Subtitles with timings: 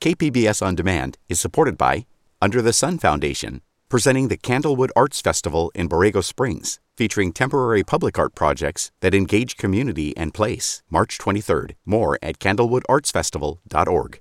[0.00, 2.06] KPBS On Demand is supported by
[2.40, 8.16] Under the Sun Foundation, presenting the Candlewood Arts Festival in Borrego Springs, featuring temporary public
[8.16, 10.84] art projects that engage community and place.
[10.88, 11.72] March 23rd.
[11.84, 14.20] More at candlewoodartsfestival.org.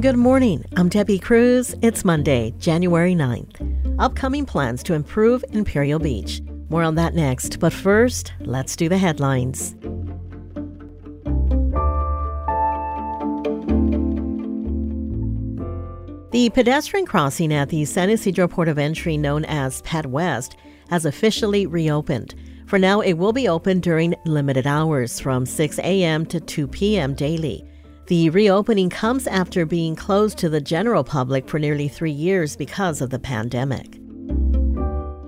[0.00, 0.64] Good morning.
[0.76, 1.76] I'm Debbie Cruz.
[1.80, 3.94] It's Monday, January 9th.
[4.00, 6.40] Upcoming plans to improve Imperial Beach.
[6.70, 9.76] More on that next, but first, let's do the headlines.
[16.36, 20.54] The pedestrian crossing at the San Ysidro Port of Entry, known as Ped West,
[20.90, 22.34] has officially reopened.
[22.66, 26.26] For now, it will be open during limited hours from 6 a.m.
[26.26, 27.14] to 2 p.m.
[27.14, 27.64] daily.
[28.08, 33.00] The reopening comes after being closed to the general public for nearly three years because
[33.00, 33.98] of the pandemic.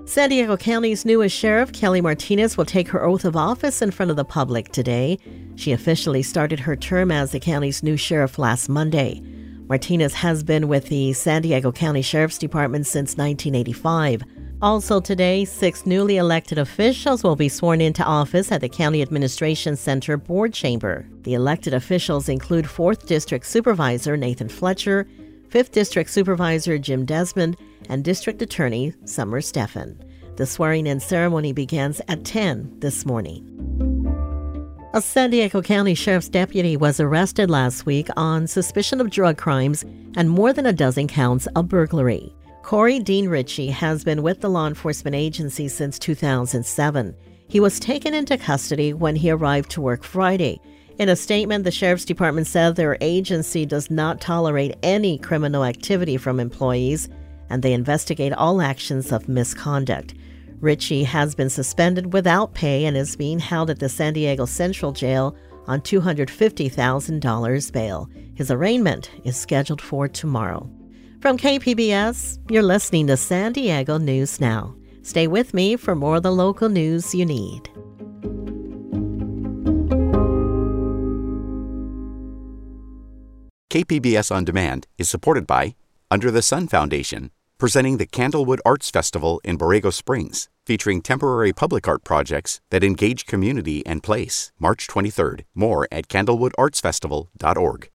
[0.05, 4.11] San Diego County's newest sheriff, Kelly Martinez, will take her oath of office in front
[4.11, 5.17] of the public today.
[5.55, 9.23] She officially started her term as the county's new sheriff last Monday.
[9.69, 14.23] Martinez has been with the San Diego County Sheriff's Department since 1985.
[14.63, 19.75] Also today, six newly elected officials will be sworn into office at the County Administration
[19.75, 21.07] Center Board Chamber.
[21.21, 25.07] The elected officials include 4th District Supervisor Nathan Fletcher,
[25.49, 27.55] 5th District Supervisor Jim Desmond,
[27.89, 30.03] and District Attorney Summer Stephan.
[30.35, 33.88] The swearing in ceremony begins at 10 this morning.
[34.91, 39.85] A San Diego County Sheriff's deputy was arrested last week on suspicion of drug crimes
[40.15, 42.33] and more than a dozen counts of burglary.
[42.63, 47.15] Corey Dean Ritchie has been with the law enforcement agency since 2007.
[47.47, 50.59] He was taken into custody when he arrived to work Friday.
[50.97, 56.17] In a statement, the Sheriff's Department said their agency does not tolerate any criminal activity
[56.17, 57.09] from employees
[57.51, 60.15] and they investigate all actions of misconduct.
[60.61, 64.91] Ritchie has been suspended without pay and is being held at the San Diego Central
[64.91, 65.35] Jail
[65.67, 68.09] on $250,000 bail.
[68.35, 70.69] His arraignment is scheduled for tomorrow.
[71.21, 74.75] From KPBS, you're listening to San Diego News Now.
[75.01, 77.69] Stay with me for more of the local news you need.
[83.69, 85.75] KPBS On Demand is supported by
[86.11, 91.87] Under the Sun Foundation presenting the Candlewood Arts Festival in Borrego Springs, featuring temporary public
[91.87, 94.51] art projects that engage community and place.
[94.57, 95.43] March 23rd.
[95.53, 97.89] More at candlewoodartsfestival.org.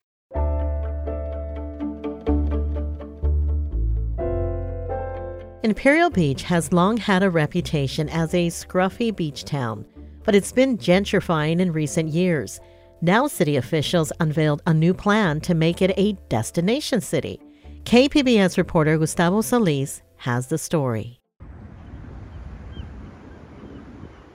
[5.64, 9.86] Imperial Beach has long had a reputation as a scruffy beach town,
[10.26, 12.60] but it's been gentrifying in recent years.
[13.02, 17.40] Now, city officials unveiled a new plan to make it a destination city.
[17.86, 21.20] KPBS reporter Gustavo Solis has the story.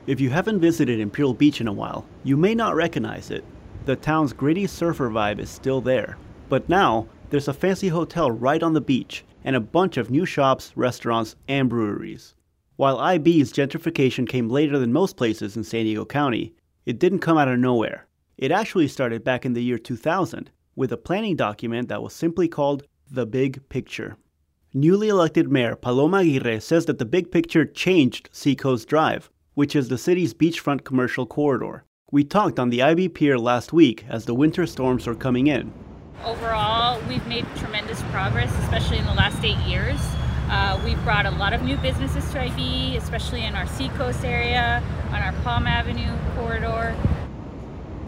[0.07, 3.45] If you haven't visited Imperial Beach in a while, you may not recognize it.
[3.87, 6.19] The town's gritty surfer vibe is still there.
[6.49, 10.27] But now, there's a fancy hotel right on the beach and a bunch of new
[10.27, 12.35] shops, restaurants, and breweries.
[12.77, 16.55] While IB's gentrification came later than most places in San Diego County,
[16.87, 18.07] it didn't come out of nowhere.
[18.37, 22.47] It actually started back in the year 2000 with a planning document that was simply
[22.47, 24.17] called the big picture.
[24.75, 29.89] Newly elected Mayor Paloma Aguirre says that the big picture changed Seacoast Drive, which is
[29.89, 31.85] the city's beachfront commercial corridor.
[32.13, 35.73] We talked on the IB Pier last week as the winter storms were coming in.
[36.25, 40.01] Overall, we've made tremendous progress, especially in the last eight years.
[40.49, 44.83] Uh, we've brought a lot of new businesses to IB, especially in our Seacoast area,
[45.09, 46.97] on our Palm Avenue corridor.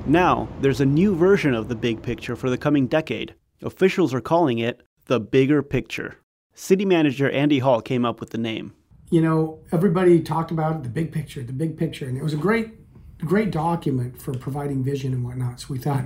[0.06, 3.34] Now, there's a new version of the big picture for the coming decade.
[3.62, 6.16] Officials are calling it the bigger picture.
[6.54, 8.74] City manager Andy Hall came up with the name.
[9.10, 12.36] You know, everybody talked about the big picture, the big picture, and it was a
[12.38, 12.70] great,
[13.18, 15.60] great document for providing vision and whatnot.
[15.60, 16.04] So we thought,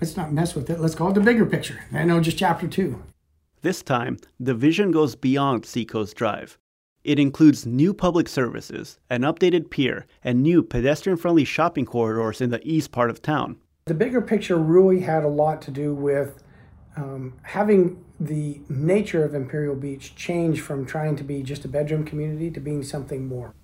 [0.00, 0.78] let's not mess with it.
[0.78, 1.80] Let's call it the bigger picture.
[1.92, 3.02] I know just chapter two.
[3.62, 6.58] This time, the vision goes beyond Seacoast Drive.
[7.02, 12.50] It includes new public services, an updated pier, and new pedestrian friendly shopping corridors in
[12.50, 13.56] the east part of town.
[13.86, 16.42] The bigger picture really had a lot to do with
[16.98, 22.04] um, having the nature of Imperial Beach change from trying to be just a bedroom
[22.04, 23.54] community to being something more.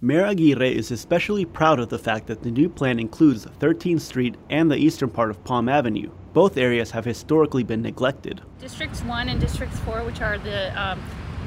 [0.00, 4.34] Mayor Aguirre is especially proud of the fact that the new plan includes 13th Street
[4.50, 6.10] and the eastern part of Palm Avenue.
[6.34, 8.42] Both areas have historically been neglected.
[8.60, 11.00] Districts 1 and Districts 4, which are the um,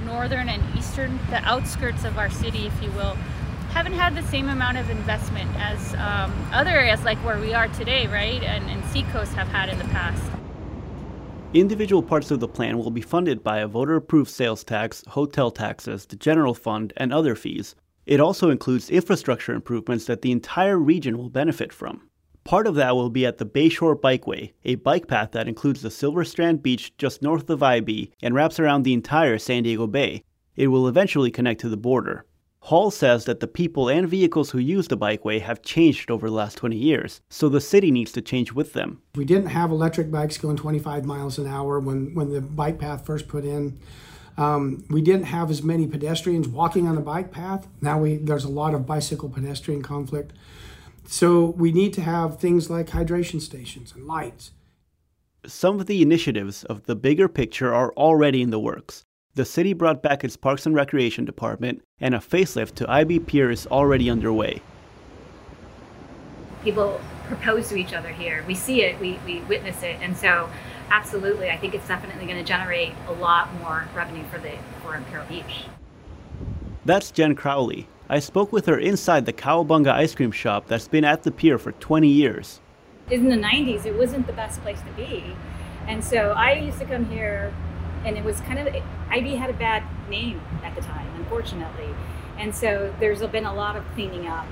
[0.05, 3.15] northern and eastern, the outskirts of our city, if you will,
[3.71, 7.67] haven't had the same amount of investment as um, other areas like where we are
[7.67, 8.41] today, right?
[8.41, 10.28] And, and Seacoast have had in the past.
[11.55, 15.49] Individual parts of the plan will be funded by a voter approved sales tax, hotel
[15.49, 17.73] taxes, the general fund, and other fees.
[18.05, 22.07] It also includes infrastructure improvements that the entire region will benefit from.
[22.43, 25.89] Part of that will be at the Bayshore Bikeway, a bike path that includes the
[25.89, 30.23] Silver Strand Beach just north of IB and wraps around the entire San Diego Bay.
[30.55, 32.25] It will eventually connect to the border.
[32.63, 36.35] Hall says that the people and vehicles who use the bikeway have changed over the
[36.35, 39.01] last 20 years, so the city needs to change with them.
[39.15, 43.05] We didn't have electric bikes going 25 miles an hour when, when the bike path
[43.05, 43.79] first put in.
[44.37, 47.67] Um, we didn't have as many pedestrians walking on the bike path.
[47.81, 50.31] Now we there's a lot of bicycle pedestrian conflict.
[51.05, 54.51] So we need to have things like hydration stations and lights.
[55.45, 59.03] Some of the initiatives of the bigger picture are already in the works.
[59.35, 63.51] The city brought back its Parks and Recreation Department, and a facelift to IB Pier
[63.51, 64.61] is already underway.
[66.63, 68.43] People propose to each other here.
[68.47, 70.49] We see it, we, we witness it, and so
[70.89, 74.95] absolutely, I think it's definitely going to generate a lot more revenue for the for
[74.95, 75.65] Imperial Beach.
[76.85, 77.87] That's Jen Crowley.
[78.09, 81.59] I spoke with her inside the Cowabunga ice cream shop that's been at the pier
[81.59, 82.59] for 20 years.
[83.11, 85.35] In the 90s, it wasn't the best place to be.
[85.87, 87.53] And so I used to come here,
[88.05, 88.67] and it was kind of,
[89.09, 91.89] IB had a bad name at the time, unfortunately.
[92.37, 94.45] And so there's been a lot of cleaning up.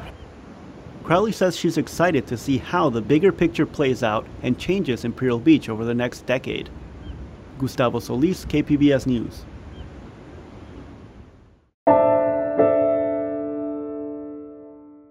[1.04, 5.40] Crowley says she's excited to see how the bigger picture plays out and changes Imperial
[5.40, 6.70] Beach over the next decade.
[7.58, 9.46] Gustavo Solis, KPBS News.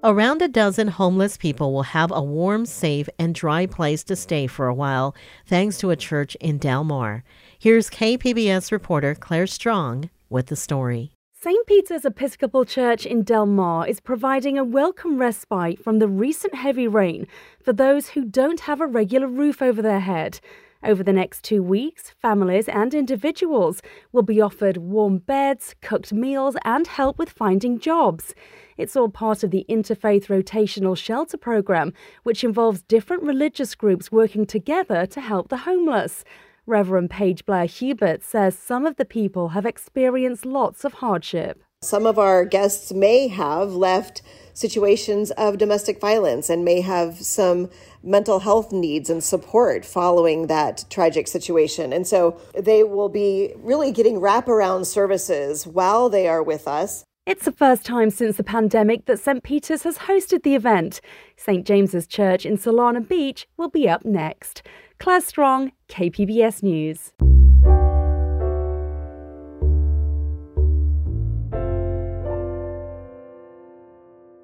[0.09, 4.47] Around a dozen homeless people will have a warm, safe, and dry place to stay
[4.47, 5.17] for a while
[5.47, 7.25] thanks to a church in Del Mar.
[7.59, 11.11] Here's KPBS reporter Claire Strong with the story.
[11.33, 11.67] St.
[11.67, 16.87] Peter's Episcopal Church in Del Mar is providing a welcome respite from the recent heavy
[16.87, 17.27] rain
[17.61, 20.39] for those who don't have a regular roof over their head.
[20.85, 23.83] Over the next two weeks, families and individuals
[24.13, 28.35] will be offered warm beds, cooked meals, and help with finding jobs.
[28.77, 31.93] It's all part of the Interfaith Rotational Shelter Program,
[32.25, 36.25] which involves different religious groups working together to help the homeless.
[36.67, 41.63] Reverend Paige Blair Hubert says some of the people have experienced lots of hardship.
[41.83, 47.71] Some of our guests may have left situations of domestic violence and may have some
[48.07, 51.93] mental health needs and support following that tragic situation.
[51.93, 57.05] And so they will be really getting wraparound services while they are with us.
[57.27, 59.43] It's the first time since the pandemic that St.
[59.43, 61.01] Peter's has hosted the event.
[61.37, 61.67] St.
[61.67, 64.63] James's Church in Solana Beach will be up next.
[65.01, 67.13] Claire Strong, KPBS News.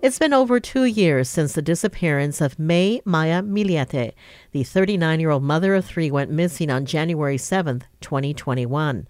[0.03, 4.15] It's been over two years since the disappearance of May Maya Millete.
[4.51, 9.07] The 39 year old mother of three went missing on January 7, 2021.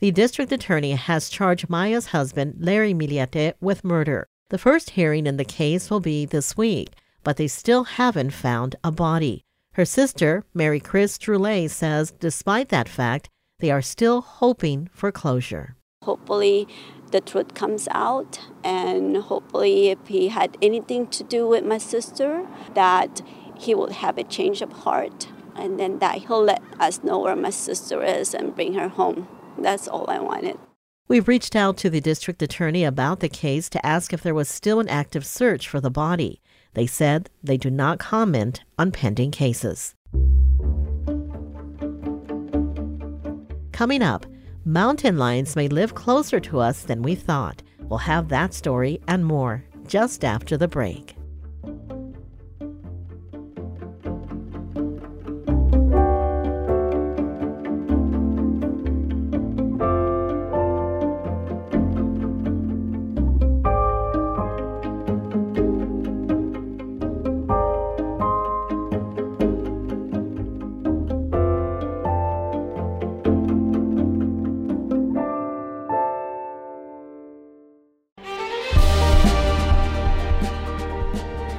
[0.00, 4.26] The district attorney has charged Maya's husband, Larry Millete, with murder.
[4.50, 6.90] The first hearing in the case will be this week,
[7.22, 9.46] but they still haven't found a body.
[9.72, 13.30] Her sister, Maricris Drouaillet, says despite that fact,
[13.60, 15.74] they are still hoping for closure.
[16.02, 16.68] Hopefully,
[17.14, 22.44] the truth comes out, and hopefully, if he had anything to do with my sister,
[22.74, 23.22] that
[23.56, 27.36] he will have a change of heart, and then that he'll let us know where
[27.36, 29.28] my sister is and bring her home.
[29.56, 30.58] That's all I wanted.
[31.06, 34.48] We've reached out to the district attorney about the case to ask if there was
[34.48, 36.40] still an active search for the body.
[36.72, 39.94] They said they do not comment on pending cases.
[43.70, 44.26] Coming up,
[44.64, 47.62] mountain lions may live closer to us than we thought.
[47.80, 51.13] We'll have that story and more just after the break.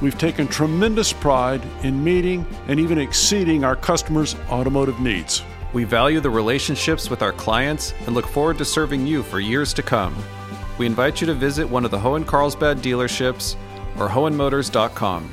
[0.00, 5.42] we've taken tremendous pride in meeting and even exceeding our customers' automotive needs.
[5.72, 9.74] We value the relationships with our clients and look forward to serving you for years
[9.74, 10.16] to come.
[10.78, 13.56] We invite you to visit one of the Hoehn Carlsbad dealerships
[13.98, 15.30] or Hoehnmotors.com.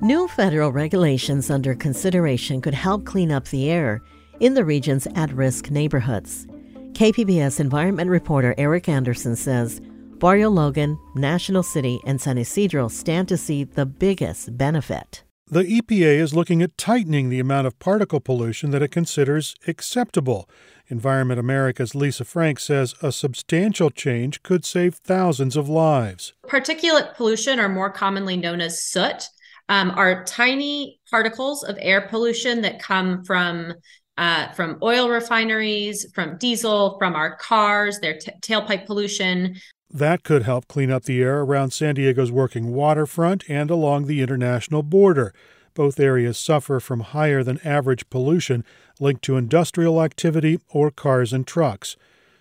[0.00, 4.02] New federal regulations under consideration could help clean up the air
[4.40, 6.46] in the region's at risk neighborhoods.
[6.92, 9.80] KPBS environment reporter Eric Anderson says
[10.18, 15.24] Barrio Logan, National City, and San Ysidro stand to see the biggest benefit.
[15.48, 20.48] The EPA is looking at tightening the amount of particle pollution that it considers acceptable.
[20.88, 26.32] Environment America's Lisa Frank says a substantial change could save thousands of lives.
[26.46, 29.28] Particulate pollution, or more commonly known as soot,
[29.68, 33.74] um, are tiny particles of air pollution that come from
[34.18, 39.56] uh, from oil refineries, from diesel, from our cars, their t- tailpipe pollution.
[39.90, 44.22] That could help clean up the air around San Diego's working waterfront and along the
[44.22, 45.34] international border.
[45.74, 48.64] Both areas suffer from higher than average pollution
[49.00, 51.96] linked to industrial activity or cars and trucks.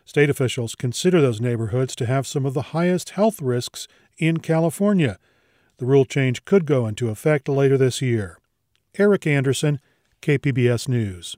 [0.05, 3.87] State officials consider those neighborhoods to have some of the highest health risks
[4.17, 5.17] in California.
[5.77, 8.37] The rule change could go into effect later this year.
[8.97, 9.79] Eric Anderson,
[10.21, 11.37] KPBS News.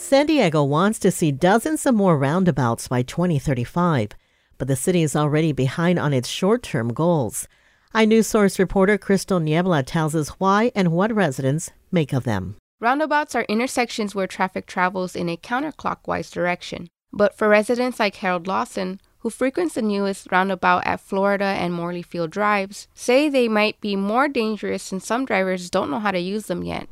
[0.00, 4.12] San Diego wants to see dozens of more roundabouts by 2035,
[4.56, 7.46] but the city is already behind on its short term goals.
[7.94, 12.56] iNewsSource reporter Crystal Niebla tells us why and what residents make of them.
[12.80, 16.88] Roundabouts are intersections where traffic travels in a counterclockwise direction.
[17.12, 22.02] But for residents like Harold Lawson, who frequents the newest roundabout at Florida and Morley
[22.02, 26.18] Field drives, say they might be more dangerous since some drivers don't know how to
[26.18, 26.88] use them yet.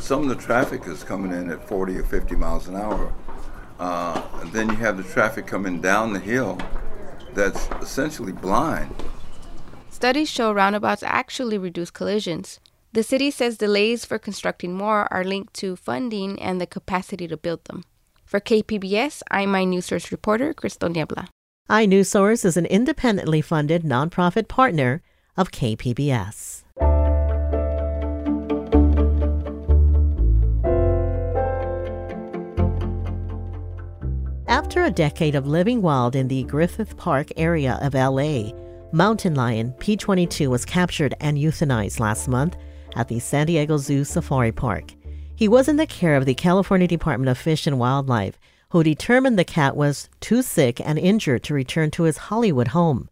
[0.00, 3.12] Some of the traffic is coming in at 40 or 50 miles an hour.
[3.78, 6.58] Uh, then you have the traffic coming down the hill
[7.34, 8.94] that's essentially blind.
[9.90, 12.60] Studies show roundabouts actually reduce collisions.
[12.92, 17.36] The city says delays for constructing more are linked to funding and the capacity to
[17.36, 17.84] build them.
[18.24, 21.28] For KPBS, I'm my news source reporter Crystal Niebla.
[21.68, 25.02] iNewsSource is an independently funded nonprofit partner
[25.36, 26.62] of KPBS.
[34.50, 38.50] After a decade of living wild in the Griffith Park area of LA,
[38.90, 42.56] mountain lion P22 was captured and euthanized last month
[42.96, 44.92] at the San Diego Zoo Safari Park.
[45.36, 48.40] He was in the care of the California Department of Fish and Wildlife,
[48.70, 53.08] who determined the cat was too sick and injured to return to his Hollywood home.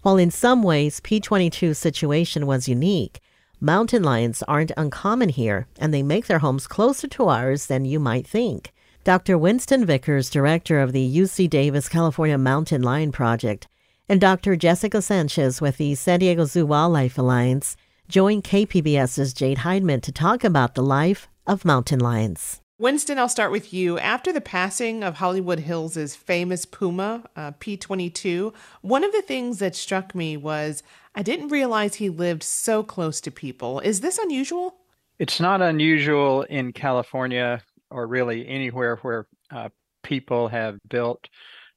[0.00, 3.20] While in some ways P22's situation was unique,
[3.60, 8.00] mountain lions aren't uncommon here, and they make their homes closer to ours than you
[8.00, 8.72] might think.
[9.08, 9.38] Dr.
[9.38, 13.66] Winston Vickers, director of the UC Davis California Mountain Lion Project,
[14.06, 14.54] and Dr.
[14.54, 17.74] Jessica Sanchez with the San Diego Zoo Wildlife Alliance
[18.06, 22.60] joined KPBS's Jade Hindman to talk about the life of mountain lions.
[22.78, 23.98] Winston, I'll start with you.
[23.98, 29.74] After the passing of Hollywood Hills' famous puma, uh, P22, one of the things that
[29.74, 30.82] struck me was
[31.14, 33.80] I didn't realize he lived so close to people.
[33.80, 34.74] Is this unusual?
[35.18, 39.68] It's not unusual in California or really anywhere where uh,
[40.02, 41.28] people have built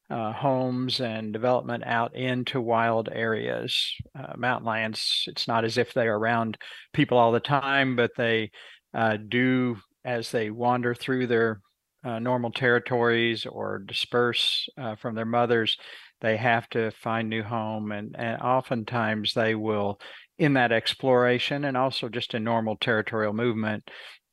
[0.10, 3.94] uh, homes and development out into wild areas.
[4.18, 6.58] Uh, mountain lions, it's not as if they're around
[6.94, 8.52] people all the time, but they
[8.94, 11.62] uh, do as they wander through their
[12.04, 15.78] uh, normal territories or disperse uh, from their mothers
[16.22, 20.00] they have to find new home and, and oftentimes they will
[20.40, 23.90] in that exploration and also just in normal territorial movement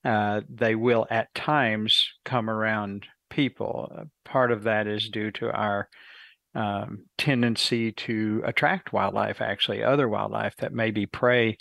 [0.08, 5.52] uh, they will at times come around people uh, part of that is due to
[5.52, 5.86] our
[6.54, 11.58] um, tendency to attract wildlife, actually, other wildlife that may be prey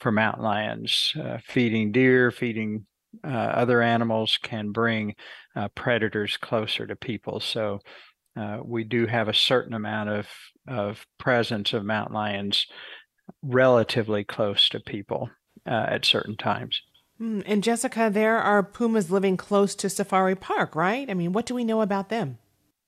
[0.00, 1.12] for mountain lions.
[1.14, 2.86] Uh, feeding deer, feeding
[3.22, 5.14] uh, other animals can bring
[5.54, 7.38] uh, predators closer to people.
[7.38, 7.80] So
[8.64, 10.26] we do have a certain amount of,
[10.66, 12.66] of presence of mountain lions
[13.42, 15.28] relatively close to people
[15.66, 16.80] at certain times.
[17.20, 21.08] Mm, and Jessica, there are pumas living close to Safari Park, right?
[21.10, 22.38] I mean, what do we know about them?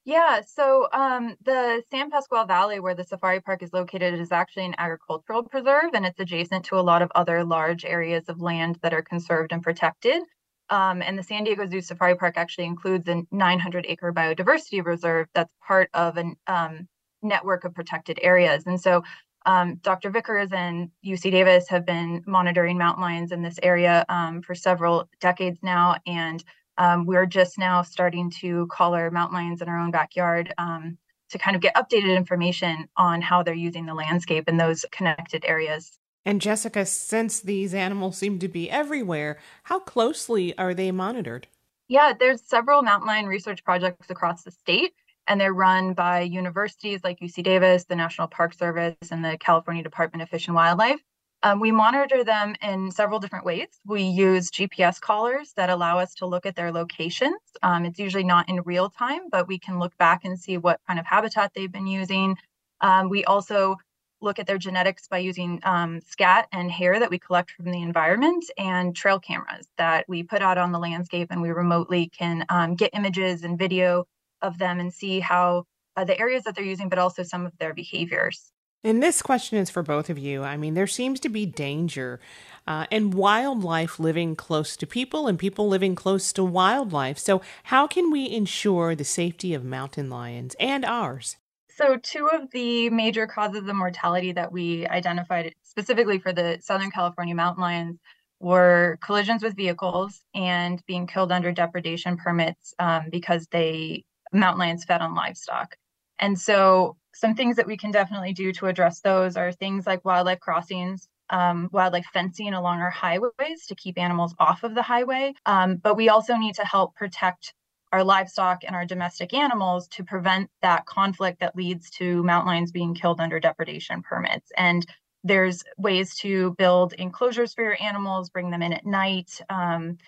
[0.05, 4.65] Yeah, so um, the San Pasqual Valley, where the safari park is located, is actually
[4.65, 8.81] an agricultural preserve, and it's adjacent to a lot of other large areas of land
[8.83, 10.23] that are conserved and protected.
[10.71, 15.29] Um, and the San Diego Zoo Safari Park actually includes a 900 acre biodiversity reserve
[15.35, 16.89] that's part of a um,
[17.23, 18.65] network of protected areas.
[18.67, 19.05] And so
[19.47, 20.11] um, Dr.
[20.11, 25.09] Vickers and UC Davis have been monitoring mountain lions in this area um, for several
[25.21, 25.97] decades now.
[26.07, 26.43] And
[26.79, 30.97] um, we're just now starting to collar mountain lions in our own backyard um,
[31.31, 35.45] to kind of get updated information on how they're using the landscape in those connected
[35.45, 35.99] areas.
[36.25, 41.49] And Jessica, since these animals seem to be everywhere, how closely are they monitored?
[41.89, 44.95] Yeah, there's several mountain lion research projects across the state.
[45.29, 49.83] And they're run by universities like UC Davis, the National Park Service, and the California
[49.83, 51.01] Department of Fish and Wildlife.
[51.45, 53.67] Um, we monitor them in several different ways.
[53.85, 57.41] We use GPS collars that allow us to look at their locations.
[57.63, 60.81] Um, it's usually not in real time, but we can look back and see what
[60.87, 62.37] kind of habitat they've been using.
[62.81, 63.77] Um, we also
[64.21, 67.83] look at their genetics by using um, scat and hair that we collect from the
[67.83, 72.45] environment and trail cameras that we put out on the landscape and we remotely can
[72.49, 74.07] um, get images and video
[74.43, 75.65] of them and see how
[75.97, 78.53] uh, the areas that they're using, but also some of their behaviors.
[78.85, 80.43] And this question is for both of you.
[80.43, 82.19] I mean, there seems to be danger
[82.67, 87.19] uh, and wildlife living close to people and people living close to wildlife.
[87.19, 91.37] So, how can we ensure the safety of mountain lions and ours?
[91.77, 96.91] So, two of the major causes of mortality that we identified specifically for the Southern
[96.91, 98.01] California mountain lions
[98.41, 104.85] were collisions with vehicles and being killed under depredation permits um, because they mountain lions
[104.85, 105.77] fed on livestock.
[106.19, 110.05] And so, some things that we can definitely do to address those are things like
[110.05, 115.35] wildlife crossings, um, wildlife fencing along our highways to keep animals off of the highway.
[115.45, 117.53] Um, but we also need to help protect
[117.93, 122.73] our livestock and our domestic animals to prevent that conflict that leads to mountain lions
[122.73, 124.51] being killed under depredation permits.
[124.57, 124.87] And
[125.25, 129.41] there's ways to build enclosures for your animals, bring them in at night.
[129.51, 129.99] Um,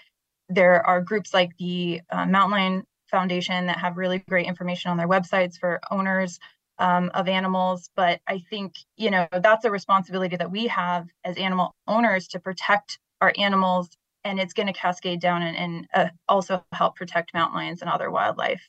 [0.49, 4.97] there are groups like the uh, Mountain Lion Foundation that have really great information on
[4.97, 6.39] their websites for owners
[6.79, 7.91] um, of animals.
[7.95, 12.41] But I think, you know, that's a responsibility that we have as animal owners to
[12.41, 13.89] protect our animals.
[14.25, 17.91] And it's going to cascade down and, and uh, also help protect mountain lions and
[17.91, 18.63] other wildlife.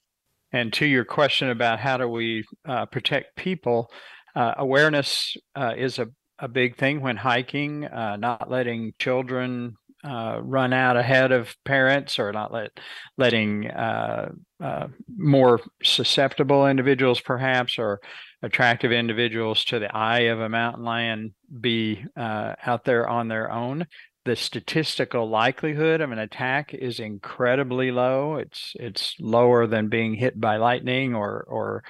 [0.51, 3.89] And to your question about how do we uh, protect people,
[4.35, 6.07] uh, awareness uh, is a,
[6.39, 9.75] a big thing when hiking, uh, not letting children
[10.05, 12.71] uh, run out ahead of parents or not let
[13.17, 14.29] letting uh,
[14.63, 17.99] uh, more susceptible individuals perhaps or
[18.43, 23.51] attractive individuals to the eye of a mountain lion be uh, out there on their
[23.51, 23.87] own.
[24.25, 28.35] The statistical likelihood of an attack is incredibly low.
[28.35, 31.83] It's it's lower than being hit by lightning or or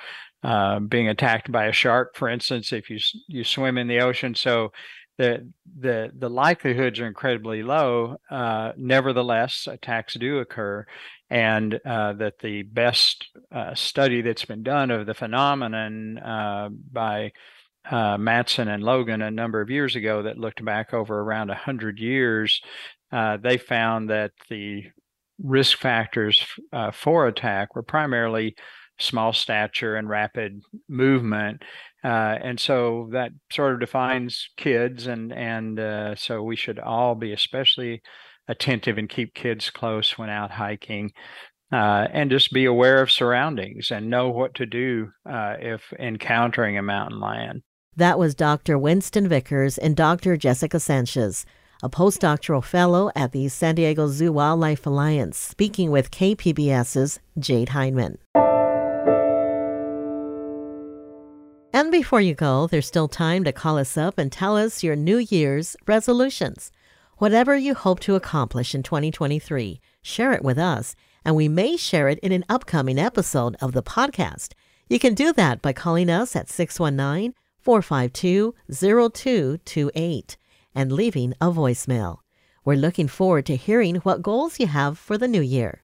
[0.43, 4.35] uh, being attacked by a shark for instance if you you swim in the ocean.
[4.35, 4.71] So
[5.17, 5.49] the
[5.79, 8.17] the the likelihoods are incredibly low.
[8.29, 10.85] Uh, nevertheless, attacks do occur,
[11.29, 17.31] and uh, that the best uh, study that's been done of the phenomenon uh, by
[17.89, 21.99] uh, Mattson and Logan a number of years ago that looked back over around hundred
[21.99, 22.61] years,
[23.11, 24.83] uh, they found that the
[25.41, 26.45] risk factors
[26.93, 28.55] for attack were primarily
[28.99, 31.61] small stature and rapid movement
[32.05, 37.15] uh, and so that sort of defines kids, and and uh, so we should all
[37.15, 38.03] be especially
[38.47, 41.11] attentive and keep kids close when out hiking,
[41.71, 46.77] uh, and just be aware of surroundings and know what to do uh, if encountering
[46.77, 47.63] a mountain lion.
[47.95, 48.77] That was Dr.
[48.77, 50.37] Winston Vickers and Dr.
[50.37, 51.43] Jessica Sanchez,
[51.81, 58.19] a postdoctoral fellow at the San Diego Zoo Wildlife Alliance, speaking with KPBS's Jade Hindman.
[61.75, 64.95] And before you go, there's still time to call us up and tell us your
[64.95, 66.71] New Year's resolutions.
[67.17, 72.07] Whatever you hope to accomplish in 2023, share it with us, and we may share
[72.07, 74.53] it in an upcoming episode of the podcast.
[74.87, 80.37] You can do that by calling us at 619 452 0228
[80.73, 82.19] and leaving a voicemail.
[82.63, 85.83] We're looking forward to hearing what goals you have for the new year.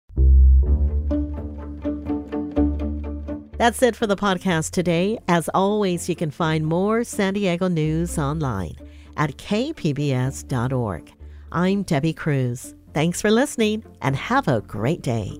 [3.62, 5.20] That's it for the podcast today.
[5.28, 8.74] As always, you can find more San Diego news online
[9.18, 11.14] at kpbs.org.
[11.52, 12.74] I'm Debbie Cruz.
[12.96, 15.40] Thanks for listening and have a great day.